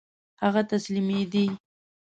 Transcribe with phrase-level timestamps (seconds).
[0.43, 1.47] هغه تسلیمېدی.